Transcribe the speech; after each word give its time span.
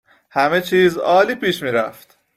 همه 0.31 0.61
چیز 0.61 0.97
عالی 0.97 1.35
پیش 1.35 1.63
میرفت 1.63 2.17